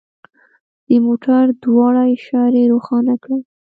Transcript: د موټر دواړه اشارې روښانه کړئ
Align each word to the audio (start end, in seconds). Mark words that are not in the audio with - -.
د 0.87 0.89
موټر 1.05 1.43
دواړه 1.63 2.03
اشارې 2.15 2.63
روښانه 2.71 3.13
کړئ 3.23 3.41